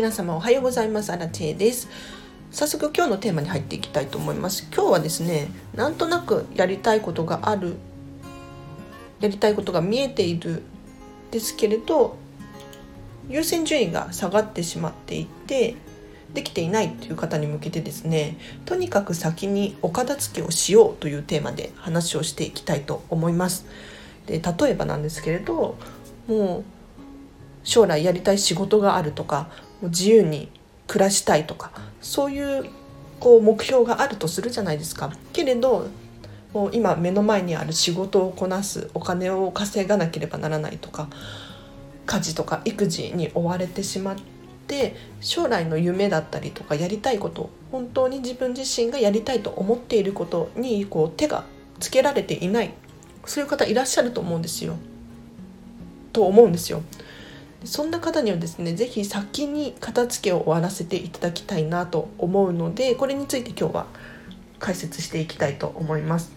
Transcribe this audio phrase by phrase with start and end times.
[0.00, 1.12] 皆様おはようございます。
[1.12, 1.86] アラチェです。
[2.50, 4.66] 早速今日のテーマに入っていきたいと思います。
[4.74, 7.74] 今日はですねなんとなくやりたいことがある
[9.20, 10.62] やりたいことが見えている
[11.30, 12.16] ですけれど
[13.28, 15.76] 優先順位が下がってしまっていて
[16.32, 23.66] できていないという方に向けてですねとにかく先にお片付けをしようというテーマで話をしていきたいと思います。
[24.24, 25.76] で例えばなんですけれど
[26.26, 26.64] もう
[27.64, 29.50] 将来やりたい仕事があるとか
[29.88, 30.50] 自由に
[30.86, 31.70] 暮らしたいとか
[32.00, 32.70] そういう
[33.20, 35.12] こう目標があるとするじゃないですか。
[35.32, 35.88] けれど
[36.52, 41.08] もう今目の前にある仕事をこなすお金を稼がなければならないとか
[42.06, 44.16] 家事とか育児に追われてしまっ
[44.66, 51.44] て将来の夢だったりとかやりたいこと本当に自分自身がやりたいと思っていることにこう手が
[51.78, 52.74] つけられていない
[53.26, 54.74] そういう方いらっしゃると思うんですよ。
[56.12, 56.82] と思うんですよ。
[57.64, 63.86] そんな方にはですね是非先に片付けを終わらせていただきたいなと思うのでこれについて今日は
[64.58, 66.32] 解説していきたいと思います。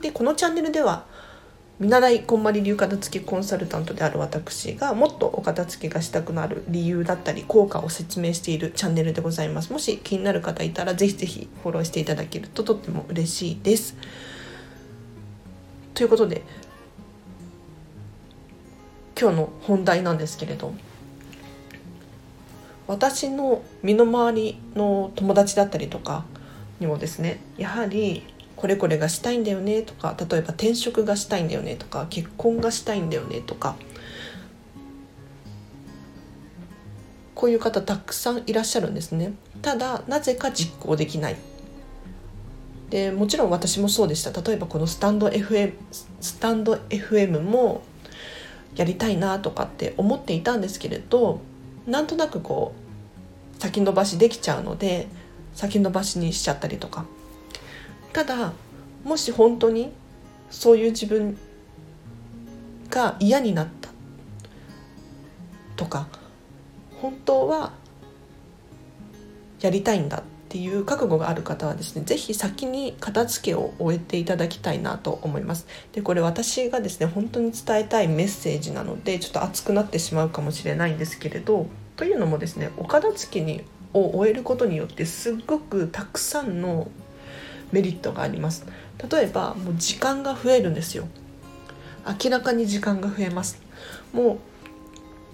[0.00, 1.06] でこのチャンネルでは
[1.78, 13.94] 見習いこんまり流片付けコンサルタントである私がもっとお片付けがしたくなる理由だったり効果を説明しているチャンネルでございますもし気になる方いたらぜひぜひフォローしていただけるととっても嬉しいです
[15.92, 16.42] ということで
[19.18, 20.74] 今日の本題なんですけれど。
[22.86, 26.24] 私の身の回りの友達だったりとか
[26.78, 28.22] にもですねやはり
[28.54, 33.76] これこれがしたいんだよねとか例えば転職がしたいんだよねとか結婚がしたいんだよねとか
[37.34, 39.34] こういう方たくさんいらっしゃるんですね。
[39.60, 41.36] ただなぜか実行できない。
[42.88, 44.40] でもちろん私もそうでした。
[44.40, 45.74] 例えばこのスタンド FM
[46.22, 47.82] スタンド FM も
[48.76, 51.40] やりたいなとかって思っていたんですけれど
[51.86, 52.74] なんとなくこ
[53.58, 55.08] う先延ばしできちゃうので
[55.54, 57.06] 先延ばしにしちゃったりとか。
[58.12, 58.52] ただ
[59.04, 59.92] もし本当に
[60.50, 61.36] そういう自分
[62.88, 63.90] が嫌になった
[65.76, 66.08] とか
[67.00, 67.72] 本当は
[69.60, 70.22] やりたいんだっ
[70.56, 75.66] ていう覚悟がある方はですね是非先に片付けを終えていただきたいなと思います。
[75.92, 86.88] でこれ私がですね本当に伝えたいメッセージなのでちょっと熱くなってしまうかもしれないんですけれどというのもですねお片付けにを終えることによってすっごくたくさんの
[87.70, 88.64] メリットがあります。
[89.10, 91.06] 例えばもう時間が増えるんですよ。
[92.06, 93.60] 明らかに時間が増えます。
[94.14, 94.38] もう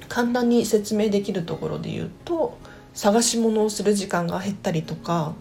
[0.09, 2.59] 簡単に説明できるところで言うと
[2.95, 5.35] 探し物をする時間が減ったりとか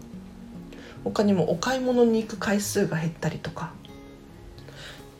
[1.04, 3.72] 他にもお買い物に行く回数が減ったりとか。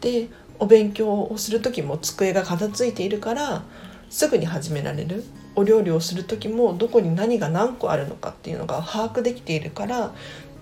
[0.01, 0.29] で
[0.59, 3.63] お勉強をする時も机が片付いているから
[4.11, 5.25] すぐに始められる。
[5.55, 10.13] お料理をする時もどこに何が何個あるのかっていうのが把握できているから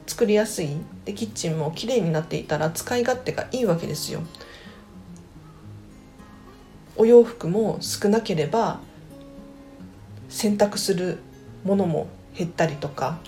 [0.07, 0.71] 作りやすい。
[1.05, 4.23] でキッチンも綺麗になっていたら使い勝手がいいわけですよ。
[6.97, 8.81] お洋服も少なければ
[10.29, 11.19] 洗濯する
[11.65, 13.19] ものも減ったりとか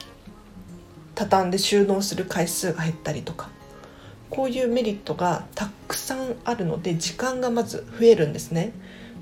[1.15, 3.51] 畳んで収納する回数が減ったりとか
[4.31, 8.73] こういうメリットがたくさんあるので時間がまず増えるんですね。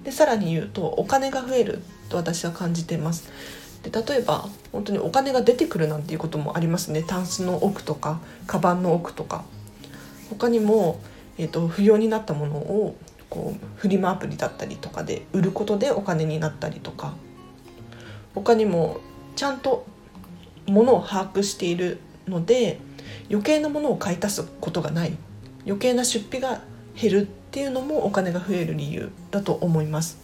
[0.04, 3.28] でさらに言うとお金が増えると私は感じています。
[3.82, 7.02] で例えば本当にお金が出てくるなんていうこともありますね。
[7.02, 9.44] タンスの奥とかカバンの奥とか。
[10.30, 11.00] 他にも、
[11.38, 12.94] えーと、不要になったものを
[13.28, 17.14] こうフリマアプリだったりとかで売ることでお金になったりとか。
[18.34, 18.98] 他にも
[19.36, 19.86] ちゃんと
[20.66, 21.98] ものを把握している
[22.28, 22.78] ので
[23.28, 25.16] 余計なものを買い足すことがない
[25.64, 26.60] 余計な出費が
[26.94, 30.18] 減るっていうのもお金が増える理由だと思います。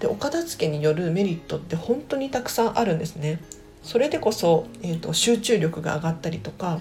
[0.00, 3.40] でお片付けによるメリットって本当にたくさんあるんですね。
[3.82, 6.80] それでこそ、えーと、集中力が上がったりとか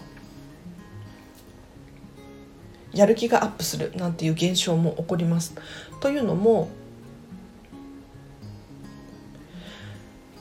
[2.94, 5.54] やる気がアップするなんていう現象も起こります。
[6.02, 6.70] というのも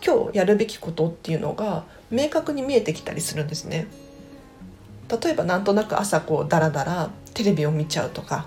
[0.08, 3.86] 今日やるべきことっていうのが明確に見えてきたりするんですね。
[5.22, 8.46] 例えばなんとなく朝こうダラダラテレビを見ちゃうとか。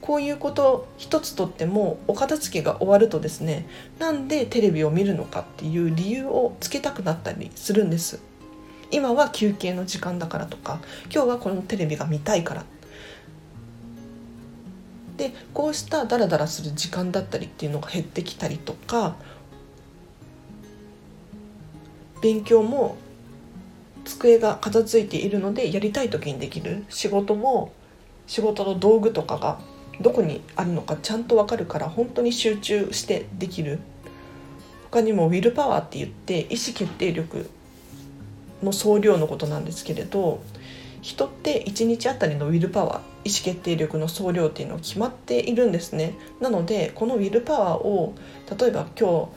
[0.00, 3.68] こういうこと一つとってもお片付けが終わるとですね
[4.00, 8.20] なんでテレビを見るのかっていう理由をつけたくなったりするんです。
[8.92, 10.80] 今は休憩の時間だからとか。
[11.12, 12.64] 今日はこのテレビが見たいから。
[15.22, 19.14] でこうしたダラダラする時間だったりっていうのが減ってきたりとか
[22.20, 22.96] 勉強も
[24.04, 27.72] 机が片付いているのでやりたい時にできる仕事も
[28.26, 29.60] 仕事の道具とかが
[30.00, 33.78] どこにあるのかちゃんと分かるから本当に集中してできる。
[34.90, 37.48] 他にもウィルパワーって言って意思決定力
[38.62, 40.42] の総量のことなんですけれど
[41.02, 48.14] 人って1日あたりのウィルパワー意思決定力の総量っていうのは決まっているんですねなのでこのウィルパワーを
[48.58, 49.28] 例えば今日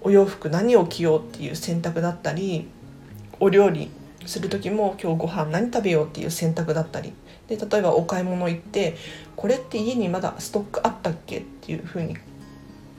[0.00, 2.66] お洋服何を着ようっていう選択だったり
[3.40, 3.90] お料理
[4.26, 7.12] する時も今日ご飯何食べようっていう選択だったり
[7.48, 8.96] で例えばお買い物行って
[9.36, 12.16] これって家にまだストックあったっけっていうふうに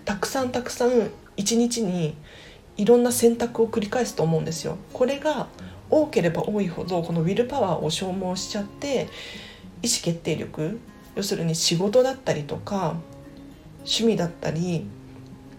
[0.03, 2.15] たくさんたくさん一日に
[2.77, 4.77] いろんな選択を繰り返すと思うんですよ。
[4.93, 5.47] これが
[5.89, 9.07] 多ければ多いほどこのウィルパワーを消耗しちゃって
[9.81, 10.79] 意思決定力
[11.15, 12.95] 要するに仕事だったりとか
[13.79, 14.87] 趣味だったり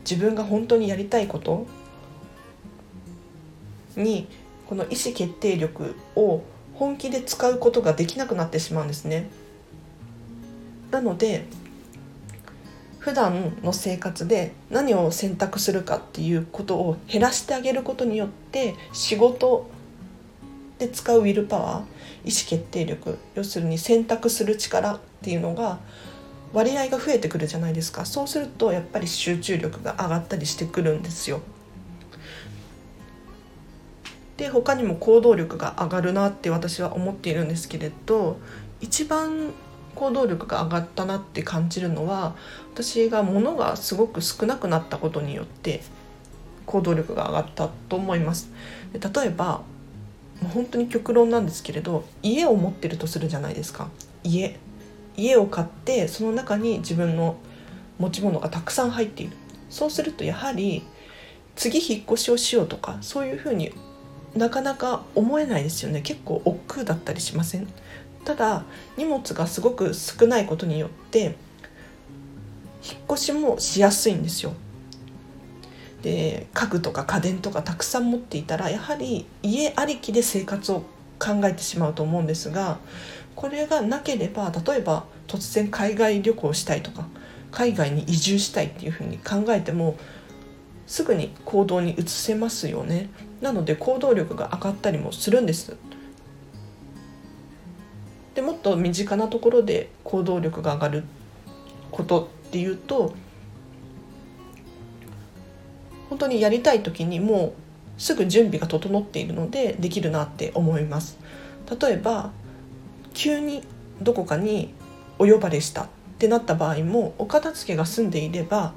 [0.08, 1.66] 自分が本当にやりたいこと
[3.96, 4.28] に
[4.68, 6.42] この意思決定力を
[6.74, 9.30] 本気で使うことができなくなってしまうんですね。
[10.90, 11.46] なので
[12.98, 19.70] 普段の生活で何を選択するかっていうことを減らしてあげることによって仕事
[20.78, 25.78] で使うウィルパワー意思決定力要するに選択する力っていうのが
[26.52, 31.40] 割合が増えてくるじゃないですかそうするとやっぱり集中力が上がったりしてくるんですよ。
[34.36, 38.38] で他にも行動力が上がるなって私は思っているんですけれど
[38.80, 39.54] 一番
[39.94, 42.36] 行動力が上がったなって感じるのは
[42.74, 45.82] 私が物がすごく少なくなったことによって
[46.66, 48.50] 行動力が上がったと思います
[48.92, 49.62] で例えば
[50.40, 53.88] もう本当に極論なんですけれど家を持ってるとするじゃないですか。
[54.22, 54.58] 家。
[55.16, 57.36] 家を買ってその中に自分の
[57.98, 59.36] 持ち物がたくさん入っている。
[59.70, 60.82] そうするとやはり
[61.54, 63.72] 次引っ越しをしようとかそういうふうに
[64.34, 66.02] なかなか思えないですよね。
[66.02, 67.66] 結構億劫だったりしません？
[68.26, 68.64] ただ
[68.98, 71.34] 荷物がすごく少ないことによって引っ
[73.10, 74.52] 越しもしやすいんですよ。
[76.06, 80.84] で家具とか家電とかたくさん持っていたらやはり家ありきで生活を
[81.18, 82.78] 考えてしまうと思うんですが
[83.34, 87.08] これがなければ例えば突然海外旅行したいとか
[87.50, 89.96] 海外に移住したいっていうふうに考えても
[90.86, 93.08] すぐに行動に移せますよね。
[93.40, 95.76] なので行動力が上がったりもするんです。
[98.36, 101.04] でもっと身近なところで行動力が上がる
[101.90, 103.14] ことっていうと
[106.08, 107.54] 本当にやりたい時にも
[107.98, 111.18] うすぐ準備が整っているのでできるなって思います。
[111.80, 112.30] 例えば
[113.14, 113.62] 急に
[114.00, 114.74] どこかに
[115.18, 115.86] お呼ばれしたっ
[116.18, 118.74] てなった場合もお片付けが済んでいれば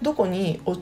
[0.00, 0.76] どこにお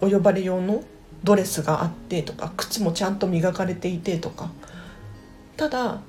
[0.00, 0.82] お呼ばれ用の
[1.24, 4.50] ドレスがあってとか靴もちゃんと磨かれていてとか
[5.56, 6.00] ただ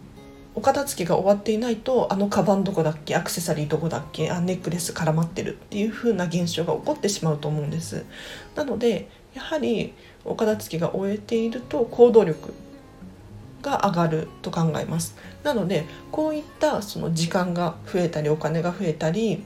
[0.55, 8.05] お片付けが終わっていないとあのカバンどこだっけアクセサリーどこだっけあネックレス絡まってるっていう風な現象が起こってしまうと思うんです。
[8.55, 9.94] なのでやはり
[10.25, 12.53] お片付けが終えていると行動力
[13.63, 15.15] が上がると考えます。
[15.44, 19.44] なのでこういったその時間が増えたりお金が増えたり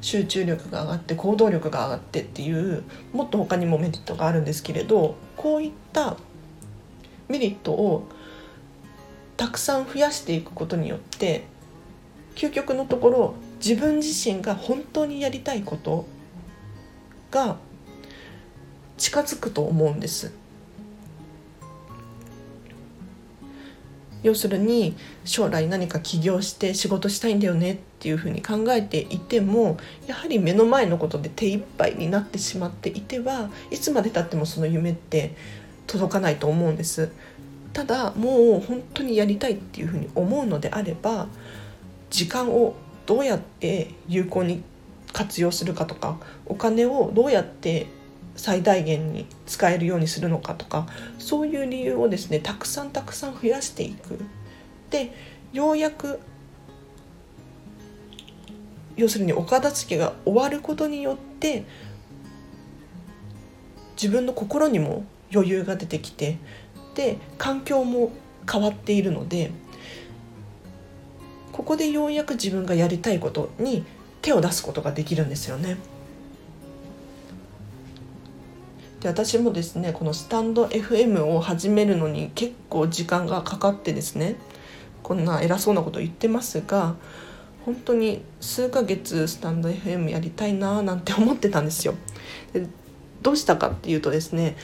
[0.00, 2.82] 集中力が上がって行動力が上がってっていう
[3.12, 6.16] もっと他にもメリットがあるんですけれどこういった
[7.28, 8.08] メリットを
[9.36, 11.44] たくさん増やしていくことによって
[12.34, 16.06] 究極のところ自分自身が本当にやりたいこと
[17.30, 17.56] が
[18.96, 20.32] 近づくと思うんです。
[24.22, 35.34] 要するに将来何か起業して仕事したいんだよねっていうふうに考えていてもやはり目の前のことで手一杯になってしまっていてはいつまでたってもその夢って
[35.88, 37.10] 届かないと思うんです。
[37.72, 41.26] ただもう本当にやりたいっていうふうに思うのであれば
[42.10, 42.74] 時間を
[43.06, 44.62] どうやって有効に
[45.12, 47.86] 活用するかとかお金をどうやって
[48.36, 50.86] 最大限に使えるようにするのかとか
[51.18, 54.18] そういう理由をですねたくさんたくさん増やしていく。
[54.90, 55.12] で
[55.52, 56.20] ようやく
[58.96, 61.64] 要するにお片付けが終わることによって
[63.96, 66.38] 自分の心にも余裕が出てきて
[66.94, 68.12] で環境も
[68.50, 69.50] 変わっているので
[71.52, 73.84] ここでようやく自分がやりたいことに
[74.22, 75.76] 手を出すことができるんですよね。
[79.00, 84.36] で私もですねこのスタンド FM を始めるのに結構時間がかかってですね
[85.02, 86.94] こんな偉そうなこと言ってますが
[87.64, 91.94] 本当に数ヶ月スタンド FM やりたいなーなんて思ってたんですよ。
[92.52, 92.66] で
[93.22, 94.56] どうしたかっていうとですね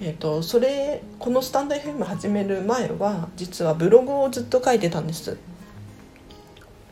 [0.00, 5.38] えーと、それこのスタンド FM 始める前は実はブログをずっと書いてたんです。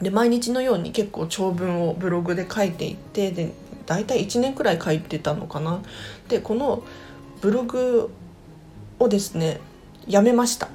[0.00, 3.52] で毎日のように結構長文をブログで書いていてで
[3.86, 5.80] 大体1年くらい書いてたのかな。
[6.28, 6.82] でこの
[7.40, 8.10] ブログ
[8.98, 9.60] をですね
[10.06, 10.68] やめました。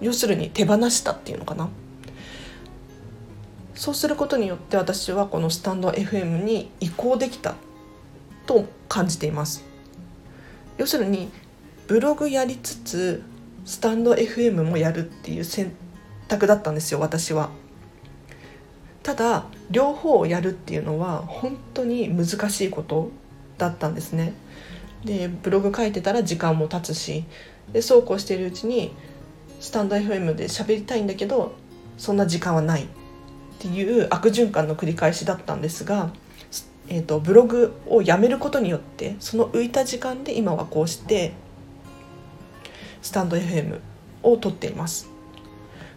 [0.00, 1.68] 要するに手放したっていうのかな。
[3.74, 7.54] そうすることによって私はこのスタンド FM に移行できた
[8.46, 9.64] と感じています。
[10.78, 11.30] 要するに
[11.86, 13.22] ブログやりつつ
[13.64, 15.72] スタンド FM もやるっていう選
[16.28, 17.50] 択だったんですよ私は。
[19.02, 23.10] ただ両方をやるっていうのは本当に難しいこと
[23.56, 24.34] だったんですね。
[25.04, 27.24] でブログ書いてたら時間も経つし
[27.72, 28.92] でそうこうしているうちに
[29.60, 31.54] スタンド FM で喋りたいんだけど
[31.96, 32.86] そんな時間はないっ
[33.58, 36.12] ていう悪循環の繰り返しだったんですが、
[36.88, 41.32] えーと、ブログをやめることによってその浮いた時間で今はこうして
[43.02, 43.80] スタンド FM
[44.22, 45.08] を撮っています。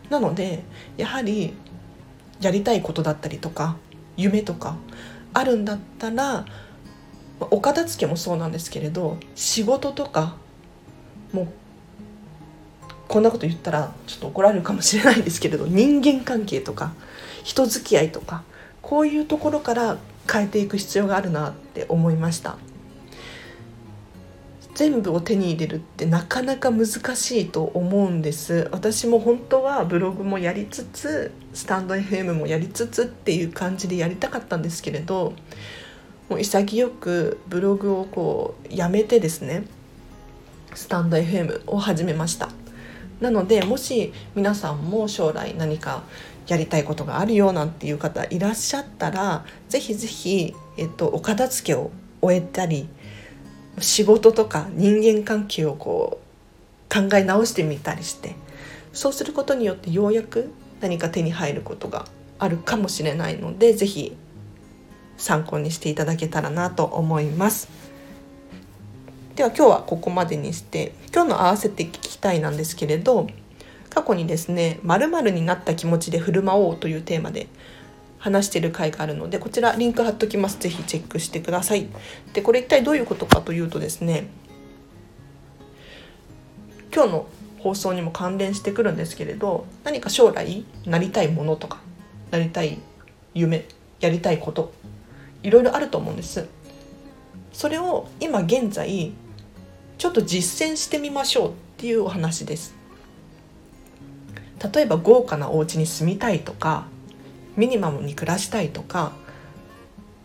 [0.10, 0.64] なので
[0.98, 1.54] やはり
[2.42, 3.78] やりたいことだったりとか
[4.18, 4.78] 夢とか
[5.34, 6.46] あるんだったら
[7.40, 10.36] お片付けもそうなんですけれど仕事とか
[11.32, 11.48] もう
[13.08, 16.94] こんなこと言ったらちょっと怒られるかもしれないですけれど人間関係とか
[17.44, 18.44] 人付き合いとか
[18.82, 19.98] こういうところから
[20.32, 22.58] 変えていく必要があるなって思いました。
[24.76, 28.70] 全部を手に入れるってなかなか難しいと思うんです。
[28.72, 35.34] 私も本当はブログもやりつつスタンド FM もやりつつっていう感じでやりたかったんですけれど
[36.30, 39.66] もう潔くブログをこうやめてですね
[40.74, 42.48] スタンド FM を始めました。
[43.20, 46.04] なのでもし皆さんも将来何か
[46.50, 51.92] やりたいことがあるよなんていう方いらっしゃったらぜひぜひ、えっと、お片付けを
[52.22, 52.90] 終えたり
[53.80, 58.36] 仕事とか人間関係をこう考え直してみたりして
[58.94, 60.52] そうすることによってようやく
[60.82, 62.08] 何か手に入ることが
[62.40, 64.18] あるかもしれないのでぜひ
[65.18, 67.68] 参考にしていただけたらなと思います。
[69.36, 73.28] では今日はここまでにして今日の合わせて聞きたいなんですけれど
[73.90, 77.48] 過去にですね〇〇になった気持ちで振る舞おうというテーマで
[78.20, 80.60] 話してる回があるのでこちらリンク貼っときます。
[80.60, 81.88] ぜひチェックしてください。
[82.34, 84.28] でこれ一体どういうことかというとですね
[86.94, 87.28] 今日の
[87.60, 91.80] 放送にも関連してくるんですけれど何か将来なりたいものとか
[92.32, 92.80] なりたい
[93.34, 93.66] 夢
[94.00, 94.72] やりたいこと
[95.44, 96.48] いろいろあると思うんです。
[97.52, 99.12] それを今現在
[99.98, 102.79] ちょっと実践してみましょうっていうお話です。
[104.74, 106.86] 例えば豪華なお家に住みたいとか
[107.56, 109.14] ミニマムに暮らしたいとか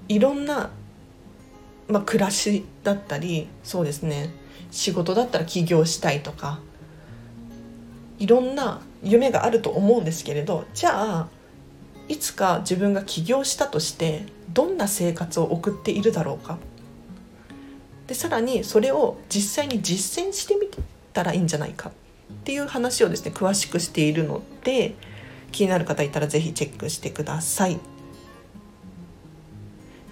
[0.08, 0.70] いろんな、
[1.88, 4.30] まあ、暮らしだったりそうですね
[4.70, 6.58] 仕事だったら起業したいとか
[8.18, 11.28] いろんな夢があると思うんですけれどじゃあ
[12.08, 16.58] いつか自分が起業したとしてどんな生活を送っているだろうか。
[18.06, 20.68] でさらにそれを実際に実践してみ
[21.14, 21.90] たらいいんじゃないか。
[22.40, 24.94] っていう話をですね詳しくしているので
[25.52, 27.78] 気になる方いたら是非チェックしてください。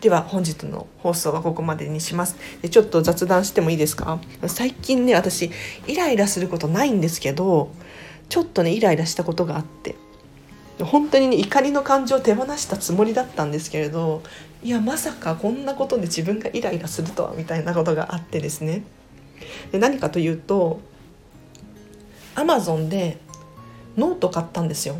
[0.00, 2.36] では本日の放送はここまでにします。
[2.60, 4.18] でちょっと雑談してもいいですか？
[4.48, 5.50] 最近ね私
[5.86, 7.70] イライラすることないんですけど
[8.28, 9.94] ちょっとねイライラしたことがあって
[10.80, 14.22] 本当にね怒りの感情を手放したつもりだったんですけれど
[14.64, 18.82] いやまさかこんなことで自分がイライラするとはみたいなことがあってですね。
[19.70, 20.80] で何かというと
[22.34, 23.18] アマゾンで
[23.96, 24.96] ノート買ったんですよ。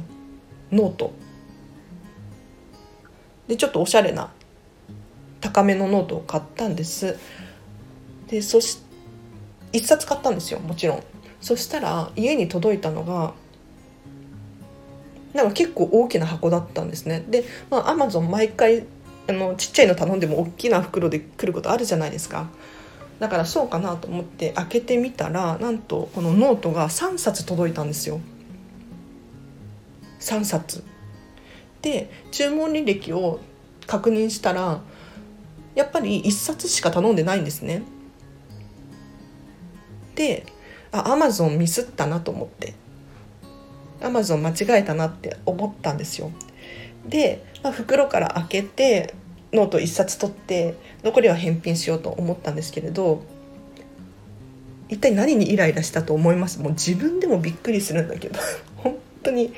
[0.71, 1.13] ノート。
[3.49, 4.31] でちょっとおしゃれな
[5.41, 7.19] 高めのノートを買ったんです。
[8.29, 8.79] でそし
[9.73, 11.03] 1冊買ったんですよもちろん。
[11.41, 13.35] そしたら家に届いたのが
[15.35, 17.25] なんか結構大きな箱だったんですね。
[17.29, 18.85] でまあアマゾン毎回
[19.29, 22.49] あのちっちゃいの頼んでも大きな袋で来ることあるじゃないですか。
[23.23, 28.19] だからそうかなと思って開けてみたらなんとこのノートが3冊届いたんですよ。
[30.19, 30.83] 3冊。
[31.83, 33.39] で注文履歴を
[33.87, 34.81] 確認したら
[35.77, 37.85] やっぱり1冊しか頼んでないんですね。
[40.17, 40.45] で
[40.91, 42.75] あアマゾンミスったなと思って。
[44.03, 46.33] アマゾン間違えたなって思ったんですよ。
[47.07, 49.15] で、まあ、袋から開けて
[49.53, 53.23] ノート1冊取って残りは返品しようと思ったんですけれど
[54.89, 56.61] 一体何にイライラしたと思います？
[56.61, 58.39] もう自分でもびっくりするんだけど。
[58.77, 59.53] 本当に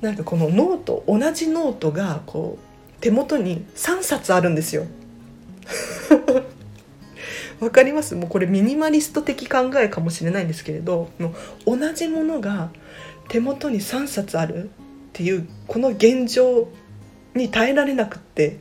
[0.00, 4.86] なんかこのノート同じノートがこう手元に3冊あるんですよ。
[7.60, 8.14] わかります？
[8.14, 11.34] もうこれミニマリスト的考えかもしれないんですけれども
[11.66, 12.70] う同じものが
[13.28, 14.68] 手元に3冊あるっ
[15.12, 16.68] ていうこの現状
[17.34, 18.58] に耐えられなくって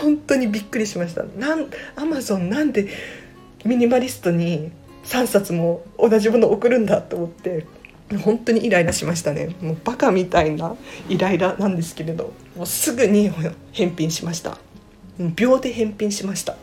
[0.00, 1.24] 本当にびっくりしました。
[1.24, 2.88] なんアマゾンなんで
[3.64, 4.72] ミニマリストに
[5.04, 7.66] 3冊も同じもの送るんだと思って
[8.24, 9.54] 本当にイライラしましたね。
[9.60, 10.76] もうバカみたいな
[11.08, 13.30] イライラなんですけれどもうすぐに
[13.72, 14.58] 返品しました。
[15.36, 16.56] 秒で返品しました。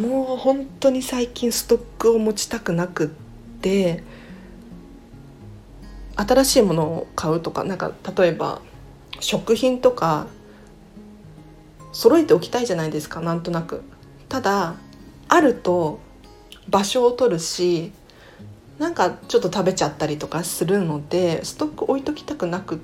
[0.00, 3.08] もう本当に最近ストックを持ちたくなくっ
[3.60, 4.04] て
[6.16, 8.60] 新しいものを買うとかなんか例えば
[9.18, 10.26] 食品とか
[11.92, 13.82] 揃えておきたいじゃないですかなんとなく。
[14.28, 14.74] ただ
[15.28, 16.00] あると
[16.68, 17.92] 場所を取るし
[18.78, 22.78] なんかちょっと食べちゃったりとかするのでストック置いときたくなくっ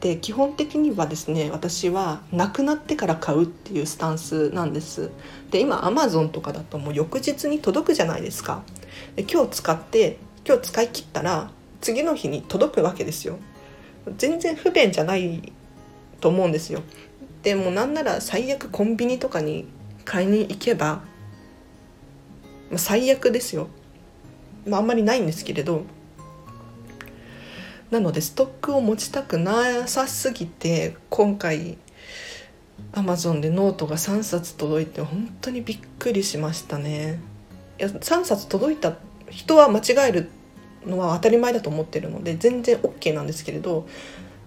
[0.00, 5.10] て基本的にはですね私はなくなってから買うっていうスタンスなんです。
[5.50, 8.62] で今アマゾンとかだともう翌日に届くじゃないですか。
[9.16, 11.50] で今日使って今日使い切ったら
[11.80, 13.38] 次の日に届くわけですよ。
[14.16, 15.52] 全然不便じゃない
[16.20, 16.82] と思うんですよ。
[17.42, 19.66] でもなんなら最悪コンビニとかに
[20.04, 21.02] 買いに行けば、
[22.70, 23.68] まあ、最悪ですよ、
[24.66, 25.82] まあ、あんまりないんですけれど。
[27.90, 31.78] なのでストックを持ちたくなさすぎて今回
[32.92, 37.18] アマゾンでノートが3冊届いて本当にびっくりしましたね。
[37.78, 38.96] いや3冊届いた
[39.30, 40.28] 人は間違える
[40.86, 43.86] のは当たり前だと思ってるので全然 OK なんですけれど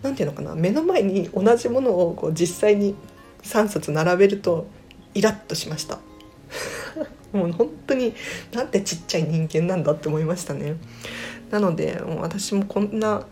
[0.04, 2.96] 何て言うのかな目の前に同じものをこう実際に
[3.44, 4.68] 3冊並べると
[5.14, 6.00] イラッとしました。
[7.34, 8.14] もう本当に
[8.52, 10.76] なんてちっちゃい人間なんだって思いましたね。
[11.50, 13.26] なのでもう私もこんな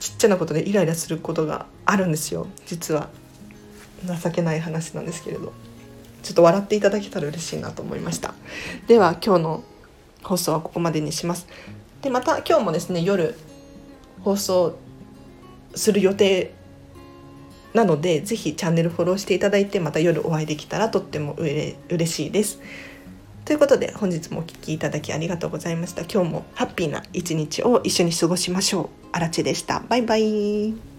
[0.00, 2.46] ちっちゃなことでイライラすることがあるんですよ。
[2.66, 3.10] 実は
[4.22, 5.52] 情けない話なんですけれど。
[6.26, 8.34] ちょっと笑っていただけたら嬉しいなと思いました。
[8.88, 9.64] では今日の
[10.24, 11.46] 放送はここまでにします。
[12.02, 13.36] でまた今日もですね夜
[14.24, 14.76] 放送
[15.76, 16.52] する予定
[17.74, 22.60] なのでぜひチャンネルフォローしていただいてまた夜お会いできたらとってもうれ嬉しいです。
[23.44, 26.02] ということで本日もお聴きいただきありがとうございました。
[26.02, 28.88] 今日もハッピーな一日を一緒に過ごしましょう。
[29.12, 29.84] あらでした。
[29.88, 30.95] バイバイ。